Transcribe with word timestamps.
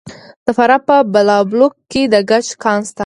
د 0.45 0.47
فراه 0.57 0.81
په 0.87 0.95
بالابلوک 1.13 1.73
کې 1.91 2.01
د 2.13 2.15
ګچ 2.29 2.47
کان 2.63 2.79
شته. 2.87 2.99